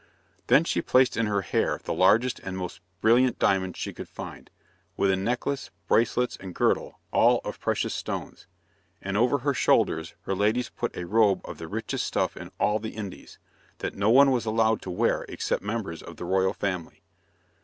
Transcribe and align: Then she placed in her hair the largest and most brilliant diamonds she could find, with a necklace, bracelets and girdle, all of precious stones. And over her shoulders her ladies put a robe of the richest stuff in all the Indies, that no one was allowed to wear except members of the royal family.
Then 0.47 0.63
she 0.63 0.81
placed 0.81 1.15
in 1.15 1.27
her 1.27 1.43
hair 1.43 1.79
the 1.83 1.93
largest 1.93 2.39
and 2.39 2.57
most 2.57 2.81
brilliant 3.01 3.37
diamonds 3.37 3.77
she 3.77 3.93
could 3.93 4.09
find, 4.09 4.49
with 4.97 5.11
a 5.11 5.15
necklace, 5.15 5.69
bracelets 5.87 6.35
and 6.39 6.55
girdle, 6.55 6.97
all 7.11 7.39
of 7.45 7.59
precious 7.59 7.93
stones. 7.93 8.47
And 8.99 9.15
over 9.15 9.37
her 9.37 9.53
shoulders 9.53 10.15
her 10.23 10.33
ladies 10.33 10.69
put 10.71 10.97
a 10.97 11.05
robe 11.05 11.41
of 11.45 11.59
the 11.59 11.67
richest 11.67 12.07
stuff 12.07 12.35
in 12.35 12.51
all 12.59 12.79
the 12.79 12.95
Indies, 12.95 13.37
that 13.77 13.93
no 13.93 14.09
one 14.09 14.31
was 14.31 14.47
allowed 14.47 14.81
to 14.81 14.89
wear 14.89 15.23
except 15.29 15.61
members 15.61 16.01
of 16.01 16.17
the 16.17 16.25
royal 16.25 16.53
family. 16.53 17.03